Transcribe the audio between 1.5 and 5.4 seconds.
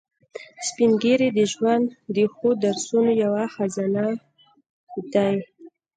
ژوند د ښو درسونو یو خزانه دي